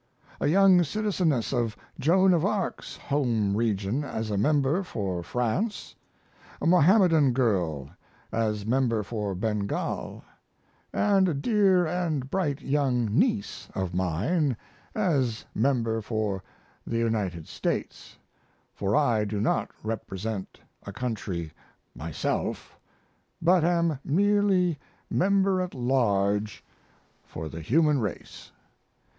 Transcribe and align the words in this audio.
a 0.39 0.47
young 0.47 0.81
citizeness 0.83 1.53
of 1.53 1.77
Joan 1.99 2.33
of 2.33 2.43
Arc's 2.43 2.97
home 2.97 3.55
region 3.55 4.03
as 4.03 4.31
a 4.31 4.35
member 4.35 4.81
for 4.81 5.21
France; 5.21 5.93
a 6.59 6.65
Mohammedan 6.65 7.33
girl 7.33 7.87
as 8.31 8.65
member 8.65 9.03
for 9.03 9.35
Bengal; 9.35 10.23
& 10.63 10.91
a 10.95 11.21
dear 11.35 12.09
& 12.19 12.29
bright 12.31 12.61
young 12.63 13.13
niece 13.15 13.67
of 13.75 13.93
mine 13.93 14.57
as 14.95 15.45
member 15.53 16.01
for 16.01 16.41
the 16.87 16.97
United 16.97 17.47
States 17.47 18.17
for 18.73 18.95
I 18.95 19.23
do 19.23 19.39
not 19.39 19.69
represent 19.83 20.59
a 20.81 20.91
country 20.91 21.53
myself, 21.93 22.79
but 23.39 23.63
am 23.63 23.99
merely 24.03 24.79
member 25.11 25.61
at 25.61 25.75
large 25.75 26.65
for 27.23 27.47
the 27.47 27.61
human 27.61 27.99
race. 27.99 28.51